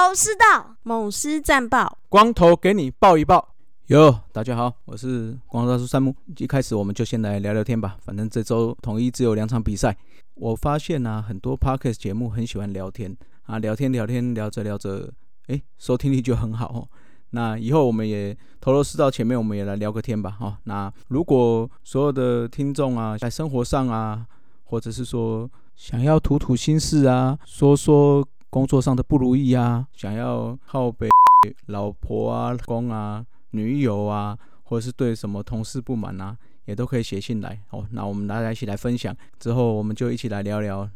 [0.00, 3.54] 头头是道，猛狮战报，光头给你报一报。
[3.88, 6.16] 哟，大家好，我是光头大叔山木。
[6.38, 9.94] 一开始我们就先来聊聊天吧，反正这周统一只有两场比赛。
[10.36, 15.12] 我发现啊，很多 podcast 节目很喜欢聊天啊，聊天聊天聊着聊着，
[15.48, 16.88] 哎，收听力就很好哦。
[17.32, 20.56] 那以后我们也头头是道，前面我们也来聊个天吧，哈。
[20.64, 24.26] 那如果所有的听众啊，在生活上啊，
[24.64, 25.46] 或者是说
[25.76, 31.08] 想要吐吐心事啊，说说工作上的不如意啊，想要靠北
[31.66, 36.36] 老婆啊、公啊、女友啊，或者是对什么同事不满啊，
[36.66, 37.86] 也都可以写信来哦。
[37.92, 40.86] 那我们大家一起来分享，之后我们就一起来聊聊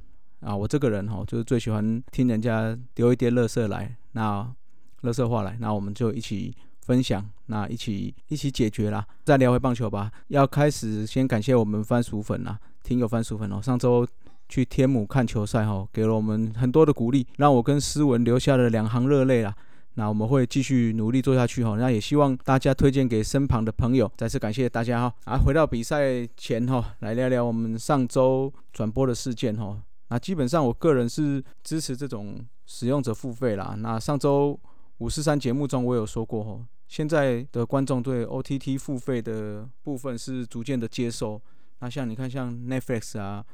[0.41, 0.55] 啊。
[0.55, 4.53] 我这个人哈，就是最喜欢听人家丢一点乐色来，那。
[5.01, 9.07] 乐色话来，那我们就一起分享，那一起一起解决啦。
[9.23, 10.11] 再聊回棒球吧。
[10.29, 13.61] 要开始先感谢我们番薯粉啦，听友番薯粉哦。
[13.61, 14.09] 上周
[14.49, 19.55] 去天母看球赛哈，给了我们很多的鼓励，让我跟思文留下了两行热泪啦。
[19.95, 21.77] 那我们会继续努力做下去哈。
[21.79, 24.11] 那也希望大家推荐给身旁的朋友。
[24.17, 25.15] 再次感谢大家哈。
[25.25, 29.81] 啊，回到比赛前哈，来聊聊我们上周转播的事件哈。
[30.09, 33.75] 那基本上我个人是支持这种使用者付费啦。
[33.79, 34.59] 那上周。
[34.99, 41.39] 五四三节目中，我有说过吼，现在的观众对 OTT 付费的部分是逐渐的接受。
[41.81, 43.45] 那像你看，像 Netflix 啊、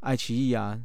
[0.00, 0.80] 爱奇艺啊，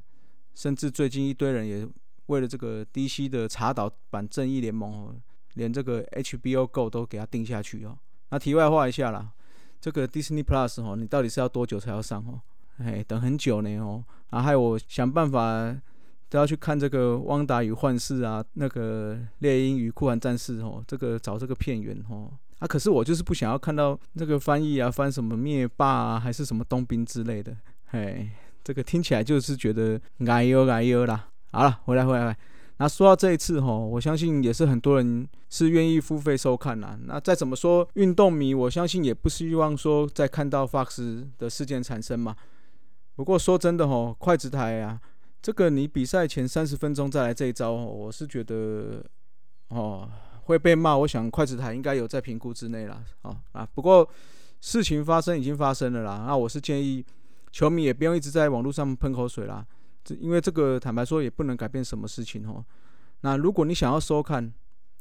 [0.56, 1.88] 甚至最近一堆人也
[2.28, 5.16] 为了这个 DC 的查导版《正义联盟》哦，
[5.53, 7.97] 连这个 HBO Go 都给它定下去哦。
[8.30, 9.31] 那题外话一下啦，
[9.80, 12.42] 这个 Disney Plus 哦，你到底是要多久才要上哦？
[12.78, 15.75] 哎，等很久呢哦，然后还有我想办法。
[16.30, 22.27] 都要去看这个《汪达与幻视》啊，那个《猎鹰与酷寒战士》哦，这个找这个片源哦。
[22.58, 27.55] 啊，可是我就是不想要看到那个翻译啊，翻什么灭霸啊，还是什么冬兵之类的。
[27.86, 28.32] 嘿，
[28.63, 31.29] 这个听起来就是觉得哎呦哎呦啦。
[31.51, 32.35] 好了，回来回来。
[32.77, 36.97] 那说到这一次哈，我相信也是很多人是愿意付费收看啦。
[37.05, 42.35] 那再怎么说，运动迷我相信也不希望说再看到 Fox 的事件产生嘛。
[43.15, 44.99] 不过说真的哈，筷子台啊。
[45.43, 49.03] 这个你比赛前三十分钟再来这一招，我是觉得
[49.67, 50.09] 哦
[50.45, 50.97] 会被骂。
[50.97, 53.67] 我想筷子台应该有在评估之内了，哦啊。
[53.75, 54.09] 不过
[54.61, 57.05] 事情发生已经发生了啦，那我是建议
[57.53, 59.64] 球迷也不用一直在网络上喷口水啦，
[60.03, 62.65] 这因为这个坦白说也不能改变什么事情哦。
[63.21, 64.52] 那如果你想要收看，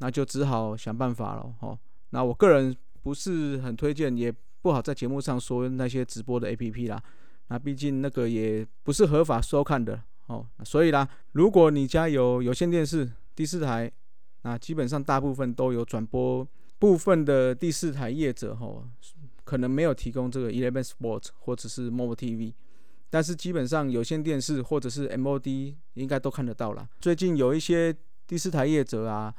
[0.00, 1.76] 那就只好想办法了哦。
[2.10, 4.30] 那我个人不是很推荐，也
[4.60, 7.02] 不好在节目上说那些直播的 A P P 啦。
[7.48, 9.98] 那毕竟那个也不是合法收看的。
[10.26, 13.91] 哦，所以啦，如果你家有有线电视第四台，
[14.42, 16.46] 那基本上大部分都有转播。
[16.78, 18.66] 部分的第四台业者哈，
[19.52, 22.54] 可能没有提供这个 Eleven Sports 或者是 Mobile TV，
[23.10, 26.88] 但是基本上有线电视或者是 MOD 应该都看得到了。
[27.02, 27.94] 最近有一些
[28.26, 29.34] 第四台业者啊，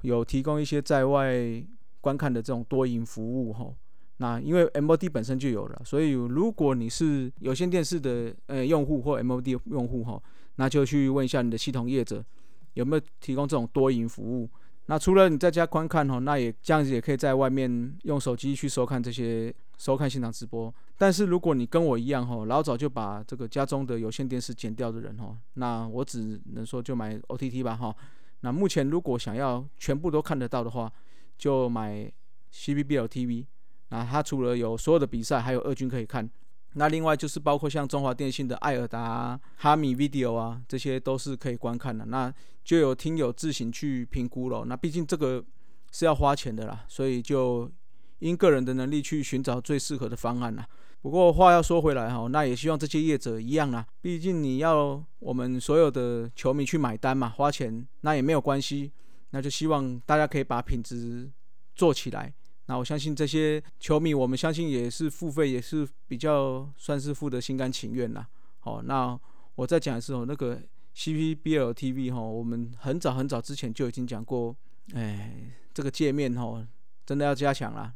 [0.00, 1.62] 有提供一些在外
[2.00, 3.70] 观看的这种多赢服务哈。
[4.16, 10.18] 那因为 MOD 本身就有了，所以如果你是有线电视的呃用户或 MOD 用户哈，
[10.56, 12.24] 那就去问一下你的系统业者
[12.72, 14.48] 有没有提供这种多赢服务。
[14.90, 20.74] 那除了你在家观看哈，那也这样子也可以在外面用手机去收看这些收看现场直播。
[20.96, 27.94] 但是如果你跟我一样哈，老早就把这个家中的有线电视剪掉的人哈，那我只能说就买 OTT 吧哈。
[28.40, 30.90] 那目前如果想要全部都看得到的话，
[31.36, 32.10] 就买
[32.50, 33.44] CBBL TV。
[33.90, 36.28] 那它除了有所有的比赛，还有二军可以看。
[36.74, 42.04] 那另外就是包括像中华电信的艾尔达、哈米 Video 啊，这些都是可以观看的。
[42.04, 44.64] 那就有听友自行去评估了。
[44.66, 45.42] 那毕竟这个
[45.90, 47.70] 是要花钱的啦，所以就
[48.18, 50.66] 因个人的能力去寻找最适合的方案啦。
[51.00, 53.86] 不过话要说回来哈，那也希望这些业者一样啊。
[54.00, 58.92] 毕竟你要我们所有的球迷去买单嘛，花钱那也没有关系。
[59.30, 61.30] 那就希望大家可以把品质
[61.74, 62.32] 做起来。
[62.68, 68.28] 那我相信这些球迷，我们相信也是付费，也是比较算是付的心甘情愿啦。
[68.58, 69.18] 好，那
[69.54, 70.60] 我再讲一次哦，那个
[70.94, 74.54] CPBL TV 哈，我们很早很早之前就已经讲过，
[74.92, 76.62] 哎，这个界面哈，
[77.06, 77.94] 真的要加强啦。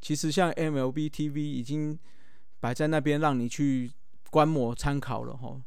[0.00, 1.98] 其实像 MLB TV 已经
[2.58, 3.92] 摆在那边让你去
[4.30, 5.60] 观摩参考了哈，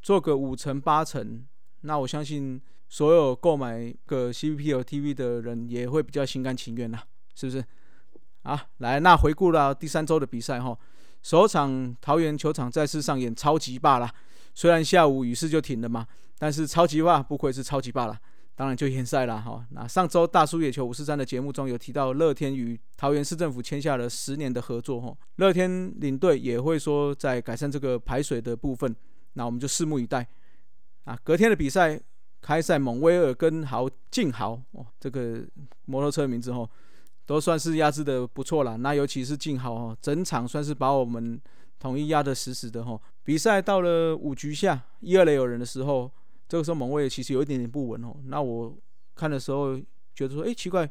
[0.00, 1.44] 做个五成八成，
[1.80, 7.04] 那我相信所有购买个 CPBL TV 的人也会比较心甘情愿啦。
[7.34, 7.64] 是不是？
[8.42, 10.76] 啊，来，那回顾到第三周的比赛哈，
[11.22, 14.12] 首场桃园球场再次上演超级霸啦。
[14.54, 16.06] 虽然下午雨势就停了嘛，
[16.38, 18.18] 但是超级霸不愧是超级霸啦，
[18.54, 19.64] 当然就延赛了哈。
[19.70, 28.94] 那上周大叔野球五四三的节目中有提到，乐天与桃园市政府签下了十年的合作哈，乐天领队也会说在改善这个排水的部分，
[29.34, 30.26] 那我们就拭目以待。
[31.04, 31.98] 啊，隔天的比赛
[32.40, 35.44] 开赛蒙威尔跟豪静豪哦，这个
[35.86, 36.68] 摩托车名字哦，
[37.26, 38.76] 都算是压制的不错了。
[38.76, 41.40] 那尤其是静豪哦，整场算是把我们
[41.78, 43.00] 统一压得死死的哈。
[43.24, 46.10] 比赛到了五局下一二垒有人的时候，
[46.48, 48.14] 这个时候蒙威尔其实有一点点不稳哦。
[48.26, 48.76] 那我
[49.14, 49.78] 看的时候
[50.14, 50.88] 觉得说，哎，奇怪，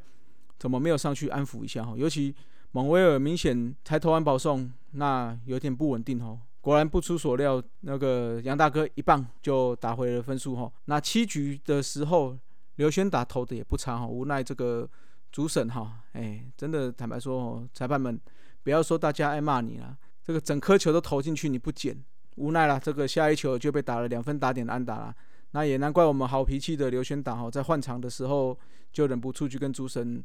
[0.57, 1.93] 怎么没有上去安抚一下哈？
[1.97, 2.33] 尤其
[2.71, 6.39] 蒙威尔明显才投完保送，那有点不稳定哦。
[6.61, 10.71] 果然不出所料，那个杨大哥一棒就打回了分数哈。
[10.85, 12.37] 那七局的时候，
[12.75, 14.05] 刘轩打投的也不差哈。
[14.05, 14.87] 无奈这个
[15.31, 18.19] 主审哈，哎，真的坦白说哦，裁判们
[18.63, 21.97] 不要说大家爱骂你了，这个整颗球都投进去你不捡，
[22.35, 25.15] 无奈了，这个下一球就被打了两分打点的安打了。
[25.51, 28.57] 那也难怪我们好脾气的刘轩打哈，在换场的时候
[28.91, 30.23] 就忍不住去跟主审，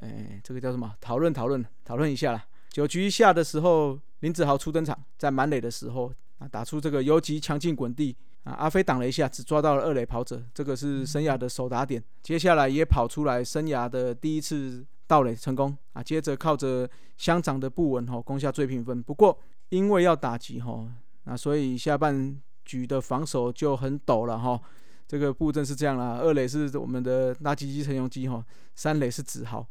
[0.00, 0.94] 哎，这个叫什么？
[1.00, 2.44] 讨论讨论讨论一下了。
[2.70, 8.14] 九局下的时候，林子豪初登场，在满垒的时候啊，打出这个游击强劲滚地
[8.46, 12.02] 啊，阿飞挡了一下，只抓到了二垒跑者，这个是生涯的首打点。
[12.22, 19.02] 接下来也跑出来生涯的第一次盗垒成功啊，接着靠着乡长的不稳吼攻下最平分。
[19.02, 19.36] 不过
[19.70, 20.88] 因为要打击吼，
[21.24, 24.60] 那所以下半局的防守就很陡了哈。
[25.08, 28.44] 这个布阵是这样啦，二垒是我们的垃圾机陈永基哈，
[28.74, 29.66] 三垒是子豪，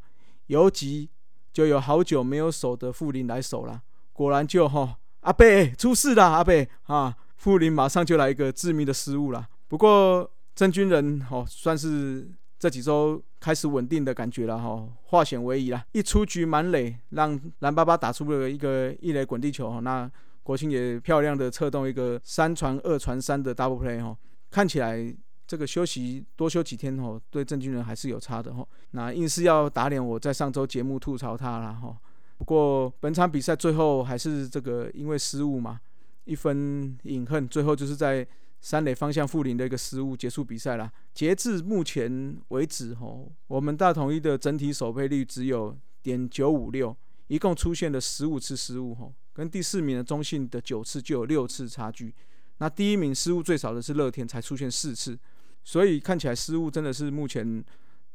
[0.46, 1.10] 游击。
[1.52, 3.80] 就有好久没有守的富林来守了，
[4.12, 9.46] 果然就哈阿贝出事了，阿贝啊，富林马上就来一个致命的失误了。
[9.68, 12.28] 不过郑军人哦，算是
[12.58, 20.10] 这几周开始稳定的感觉了哈，化险为夷了，一出局满垒，让蓝巴巴打出了一个一垒滚地球，那
[20.42, 24.16] 国庆也漂亮的策动一个三传二传三的 double play 哈，
[24.50, 25.14] 看起来。
[25.48, 28.66] 这个休息多休几天哦，对郑军人还是有差的哈。
[28.90, 31.96] 那硬是要打脸我在上周节目吐槽他了哈。
[32.36, 35.78] 不过本场比赛最后还是这个因为失误嘛，
[36.26, 38.26] 一分饮恨，最后就是在
[38.60, 40.92] 三垒方向负零的一个失误结束比赛了。
[41.14, 46.94] 截至目前为止吼，我们大统一的整体守备率只有点九五六，
[47.28, 52.14] 一共出现了十五次失误吼，跟第四名的中信的九次就有六次差距。
[52.58, 55.18] 那第一名失误最少的是乐天，才出现四次。
[55.62, 57.64] 所以看起来失误真的是目前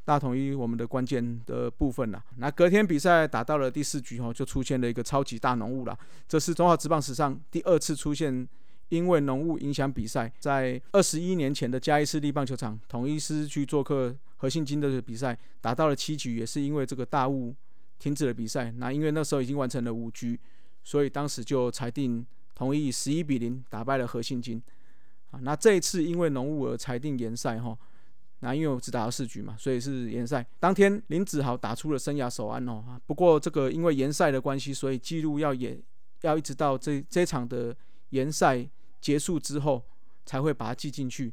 [0.03, 2.23] 大统一我们的关键的部分了。
[2.37, 5.97] 那隔天比赛打到了第四局哦，就出现了一个超级大浓雾了。
[6.27, 8.47] 这是中华职棒史上第二次出现
[8.89, 10.31] 因为浓雾影响比赛。
[10.39, 17.55] 在二十一年前的嘉义市立棒球场，统一师去做客和信金的比赛，打到了七局，也是因为这个大雾
[17.99, 18.71] 停止了比赛。
[18.71, 20.37] 那因为那时候已经完成了五局，
[20.83, 22.25] 所以当时就裁定
[22.55, 24.61] 统一十一比零打败了和信金。
[25.29, 27.77] 啊，那这一次因为浓雾而裁定延赛哈，
[28.43, 30.45] 那因为我只打到四局嘛，所以是延赛。
[30.59, 35.81] 当天林子豪打出了生涯首安哦，不过这个因为延赛的关系，所以记录要延，
[36.21, 37.75] 要一直到这这场的
[38.09, 38.67] 延赛
[38.99, 39.83] 结束之后
[40.25, 41.31] 才会把它记进去，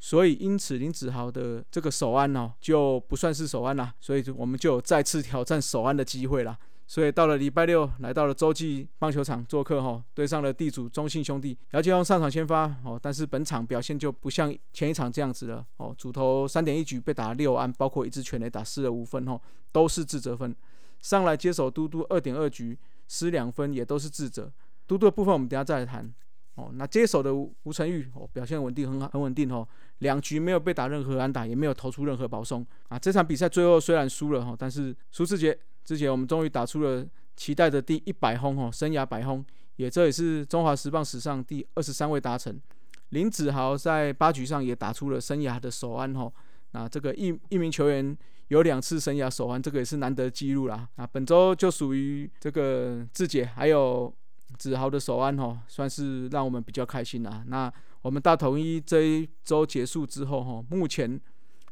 [0.00, 6.58] 所以因此林子豪的这个首安哦就不算是首安啦，所以我们就再次挑战首安的机会啦。
[6.90, 19.38] 所以到了礼拜六，来到了洲际棒球场做客哈，对上了地主中信兄弟，姚建宏上场先发哦，但是本场表现就不像前一场这样子了哦，主投三点一局被打六安，包括一支全垒打失了五分哦，
[19.70, 20.56] 都是自责分。
[21.00, 22.76] 上来接手嘟嘟二点二局
[23.06, 24.50] 失两分，也都是自责。
[24.86, 26.10] 嘟嘟的部分我们等下再来谈
[26.54, 26.70] 哦。
[26.72, 29.68] 那接手的吴成玉哦，表现稳定很好，很稳定哦，
[29.98, 32.98] 两局没有被打任何安打，也没有投出任何保送啊。
[32.98, 35.58] 这场比赛最后虽然输了哈，但是苏志杰。
[35.88, 37.02] 之前我们终于打出了
[37.34, 39.42] 期待的第一百轰哦，生涯百轰，
[39.76, 42.60] 也这也是中华时棒史上第二十三位达成。
[43.08, 46.30] 林子豪在八局上也打出了生涯的首安哦，
[46.72, 48.14] 那这个一一名球员
[48.48, 50.86] 有两次生涯首安，这个也是难得记录啦。
[50.96, 54.14] 啊，本周就属于这个志杰还有
[54.58, 57.42] 子豪的首安哦，算是让我们比较开心啦。
[57.46, 61.18] 那我们大统一这一周结束之后哈，目前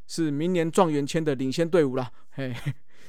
[0.07, 2.57] 是明年状元签的领先队伍啦，嘿。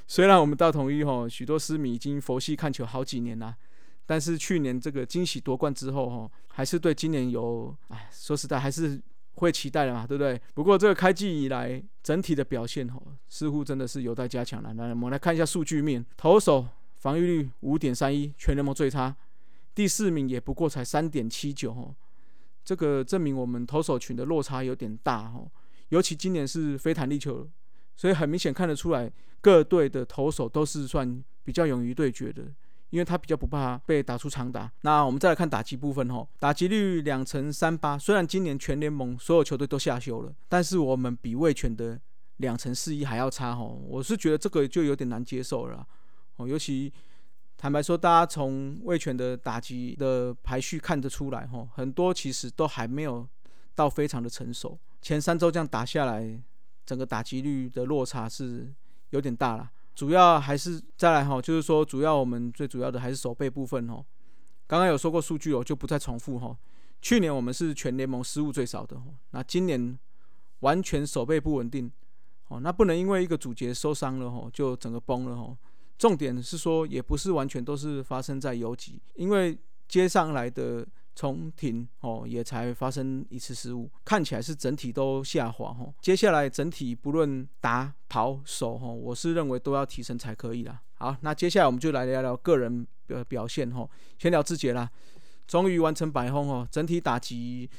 [0.08, 3.54] 虽然我们大统一吼许多私迷已经佛系看球好几年了，
[4.06, 9.02] 但是去年这个惊喜夺冠之后吼，还是对今年有哎，说实在还是
[9.36, 10.42] 会期待的嘛，对不对？
[10.54, 14.74] 不过这个开季以来整体的表现吼，似乎真的是有待加强了。
[14.76, 19.14] 来，我们来看一下数据面，投手防御率五点三一，全联盟最差，
[19.76, 21.94] 第四名也不过才三点七九吼，
[22.64, 25.52] 这个证明我们投手群的落差有点大吼，
[25.90, 27.46] 尤其今年是非弹力球。
[27.98, 29.12] 所以很明显看得出来，
[29.42, 32.44] 各队的投手都是算比较勇于对决的，
[32.92, 34.72] 因为他比较不怕被打出长打。
[34.82, 37.98] 那我们再来看打击部分吼，打击率两成三八。
[37.98, 42.00] 虽然今年全联盟所有球队都下修了，但是我们比卫权的
[42.38, 43.82] 两成四一还要差吼。
[43.88, 45.86] 我是觉得这个就有点难接受了
[46.36, 46.48] 哦。
[46.48, 46.94] 尤其
[47.58, 53.28] 坦白说，大家从卫权的打击的排序看得出来吼，很多其实都还没有
[53.74, 54.78] 到非常的成熟。
[55.02, 56.40] 前三周这样打下来，
[56.88, 58.74] 整个打击率的落差是
[59.12, 59.70] 有点大了。
[59.94, 64.04] 主要还是再来哈，就是说主要我们最主要的还是守备部分哦。
[64.66, 66.58] 刚刚有说过数据，哦就不再重复哈。
[67.02, 69.00] 去年我们是全联盟失误最少的，
[69.32, 69.98] 那今年
[70.62, 71.92] 完全守备不稳定，
[72.48, 75.58] 哦，那不能因为一个主角受伤了吼，就整个崩了吼。
[75.98, 80.86] 重点是说，也不是完全都是发生在游击，因为接上来的
[81.18, 85.92] 重停哦，也才发生一次失误，看起来是整体都下滑吼。
[86.00, 90.80] 接下来整体不论打跑守吼，我是认为都要提升才可以啦。
[91.00, 94.88] 好，那接下来我们就来聊聊个人的表现吼，先聊志杰啦。
[95.48, 96.68] 终于完成百轰哦！
[96.70, 97.70] 整体打击，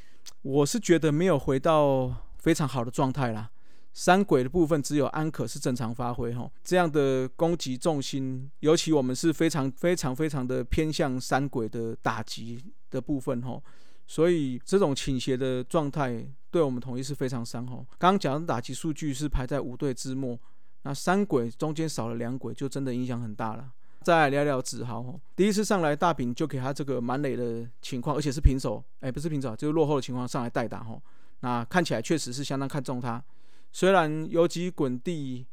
[0.40, 3.50] 我是觉得没有回到非常好的状态啦。
[3.92, 12.58] 三鬼的部分只有安可是正常发挥哈，这样的攻击重心，尤其我们是非常非常非常的偏向三鬼的打击
[12.90, 13.60] 的部分哈，
[14.06, 17.76] 所以这种倾斜的状态对我们统一是非常伤哈。
[17.98, 20.38] 刚刚讲的打击数据是排在五队之末，
[20.82, 23.70] 那三鬼中间少了两鬼，就真的影响很大了。
[24.00, 31.02] 再聊聊子豪，第一次上来大饼就给他这个满垒的情况，而且是平手，哎，不是平手，就是落后的情况上来代打吼。
[31.40, 33.22] 那看起来确实是相当看重他，
[33.70, 35.44] 虽然游击滚地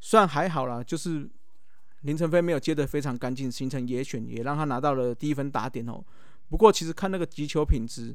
[0.00, 1.26] 算还好啦，就是
[2.02, 6.04] 林晨飞没有接得非常干净，形成野选，也让他拿到了第一分打点哦。
[6.48, 8.14] 不过其实看那个击球品质，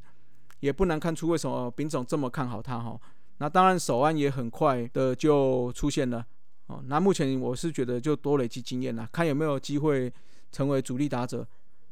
[0.59, 2.99] 也不难看出为什么丙总这么看好他哈。
[3.37, 6.25] 那当然手腕也很快的就出现了。
[6.67, 10.11] 哦，那目前我是觉得就多累积经验啦，看有没有机会
[10.51, 11.45] 成为主力打者。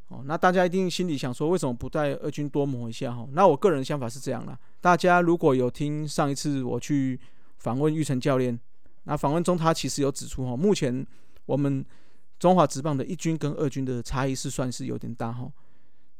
[0.07, 3.13] 哦，那大家一定心里想说，为什么不带二军多磨一下？
[3.13, 4.57] 哈，那我个人想法是这样啦。
[4.79, 7.19] 大家如果有听上一次我去
[7.57, 8.57] 访问玉成教练，
[9.03, 11.05] 那访问中他其实有指出，哈，目前
[11.45, 11.85] 我们
[12.39, 15.51] 中华职棒的一军跟二军的差异是算是有点大，哈。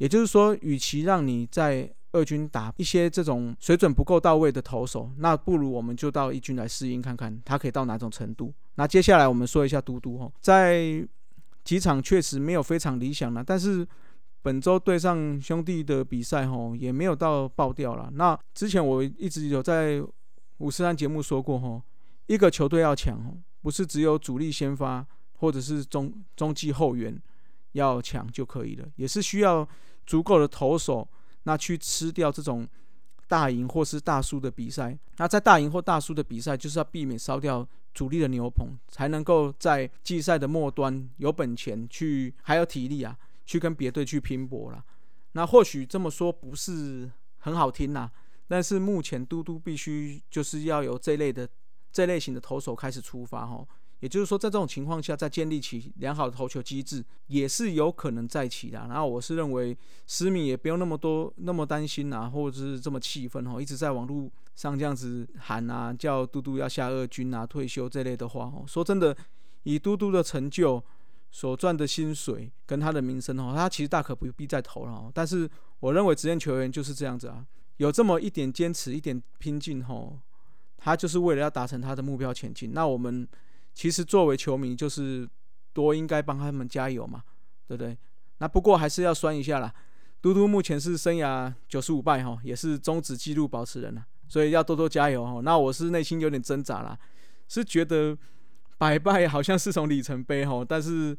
[0.01, 8.51] 也就是说，与其让你在二军打一些这种水准不够到位的投手，那不如我们就到一军来适应看看，他可以到哪种程度。
[8.75, 11.07] 那接下来我们说一下嘟嘟哈，在
[11.63, 13.87] 几场确实没有非常理想了，但是
[14.41, 18.09] 本周对上兄弟的比赛哈，也没有到爆掉了。
[18.15, 20.01] 那之前我一直有在
[20.57, 21.79] 五十三节目说过哈，
[22.25, 25.05] 一个球队要强，不是只有主力先发
[25.37, 27.15] 或者是中中继后援
[27.73, 29.65] 要强就可以了，也是需要
[30.11, 31.07] 足够的投手。
[31.43, 32.67] 那去吃掉这种
[33.27, 44.85] 大赢或是大输的比赛，那在大赢或大输的比赛，就是要避免烧掉主力的牛棚，才能够在季赛的末端有本钱去，还有体力啊，去跟别队去拼搏了。
[45.31, 48.11] 那或许这么说不是很好听呐，
[48.47, 51.49] 但是目前嘟嘟必须就是要由这类的
[51.91, 53.65] 这类型的投手开始出发哈。
[54.01, 58.79] 也就是说，在这种情况下，再建立起良好的投球机制，也是有可能再起的。
[58.79, 59.77] 然后，我是认为，
[60.07, 68.65] 思敏也不用那么多那么担心啊，或者是这么气愤哦，一直在网络上这样子喊啊，叫嘟嘟要下二军啊，退休这类的话哦。
[68.67, 69.15] 说真的，
[69.63, 70.83] 以嘟嘟的成就
[71.29, 75.11] 所赚的薪水跟他的名声哦，他其实大可不必再投了。
[75.13, 75.47] 但是，
[75.79, 77.45] 我认为职业球员就是这样子啊，
[77.77, 80.17] 有这么一点坚持，一点拼劲吼，
[80.75, 82.73] 他就是为了要达成他的目标前进。
[82.73, 83.27] 那我们。
[83.73, 85.27] 其实作为球迷，就是
[85.73, 87.23] 多应该帮他们加油嘛，
[87.67, 87.97] 对不对？
[88.39, 89.73] 那不过还是要酸一下啦。
[90.21, 95.41] 嘟嘟目前是生涯九十五败哈，也是终止纪录保持人了，所以要多多加油哈。
[95.41, 96.97] 那我是内心有点挣扎啦，
[97.47, 98.15] 是觉得
[98.77, 101.17] 百败好像是从里程碑哈，但是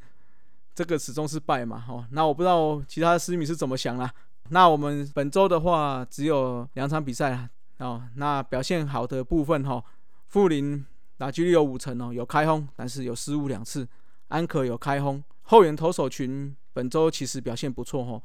[0.75, 2.07] 这个始终是败嘛哈。
[2.11, 4.13] 那我不知道其他的私迷是怎么想啦。
[4.51, 9.83] 那我们本周的话只有两场比赛啦，哦，那表现好的部分哈，
[10.29, 10.85] 富林。
[11.23, 13.87] 打击率有五成哦，有开轰，但是有失误两次。
[14.27, 18.21] 安可有开轰，后援投手群本周其实表现不错哦。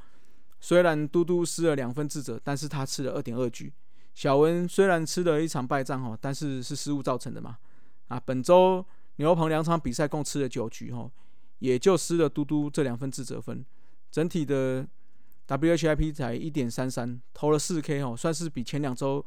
[0.60, 3.72] 虽然嘟嘟失了两分自责，但是他吃了二点二局。
[4.16, 7.60] 小文虽然吃了一场败仗哦，但是是失误造成的嘛。
[8.08, 8.84] 啊，本周
[9.18, 11.12] 牛棚两场比赛共吃了九局哦，
[11.60, 13.64] 也就失了嘟嘟这两分自责分。
[14.10, 14.88] 整体的
[15.48, 19.24] WHIP 才一点三三，投了四 K 哦，算是比前两周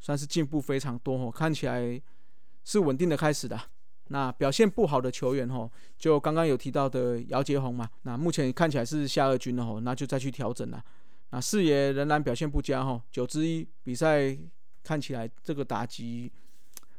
[0.00, 2.00] 算是进步非常多哦，看起来。
[2.64, 3.60] 是稳定的开始的。
[4.12, 10.82] 那表现不好的球员吼，就刚刚有提到的姚杰宏嘛，那目前看起来是下二军了吼，那就再去调整了。
[11.30, 14.36] 那四爷仍然表现不佳吼，九之一比赛
[14.82, 16.32] 看起来这个打击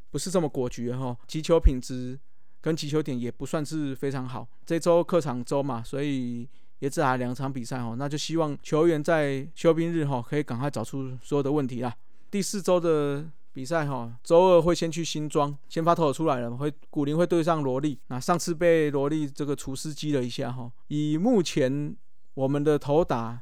[0.10, 2.18] 不是这么果决哈，击球品质
[2.62, 4.48] 跟击球点也不算是非常好。
[4.66, 6.48] 这周客场周嘛，所以
[6.80, 11.94] 也只打两场比赛吼，那就希望球员在休兵日吼可以赶快找出所有的问题啦。
[12.30, 13.30] 第四周的。
[13.54, 18.00] 比赛哈，周二会先去新庄，先发投手出来了，会古林会对上罗莉。
[18.08, 21.96] 那上次被罗莉这个厨师击了一下哈，以目前
[22.34, 23.42] 我们的投打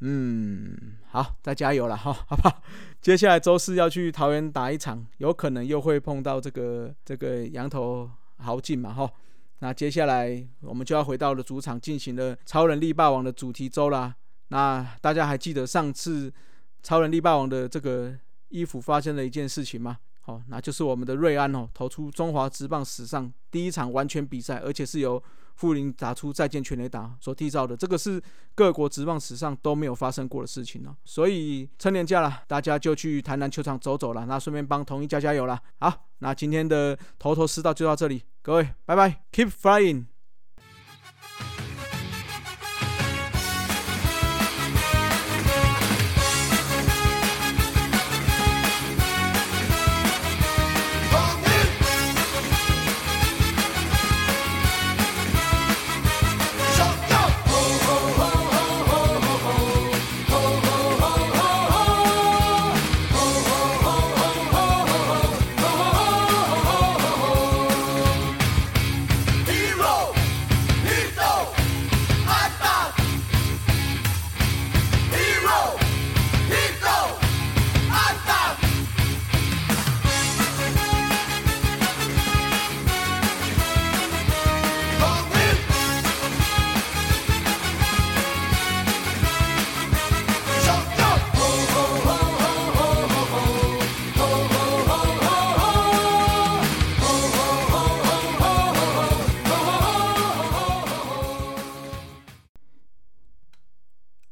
[0.00, 2.62] 嗯，好，再加油了哈，好不好？
[3.00, 9.10] 接下来周四要去桃园打一场，有可能又会碰到这个这个羊头豪进嘛哈。
[9.60, 14.14] 那接下来我们就要回到了主场进行了超人力霸王的主题周啦。
[14.48, 16.32] 那大家还记得上次
[16.82, 18.16] 超人力霸王的这个
[18.48, 19.98] 衣服发生了一件事情吗？
[20.20, 25.22] 好，那就是我们的瑞安哦，投出中华职棒史上第一场完全比赛，而且是由。
[25.58, 28.22] 富林打出再见全垒打所缔造的，这个是
[28.54, 30.96] 各国职棒史上都没有发生过的事情了。
[31.04, 35.60] 所以趁年假了，大家就去台南球场走走了，那顺便帮同一加加油了。
[35.80, 40.04] 好，那今天的头头是道就到这里，各位拜拜，Keep flying。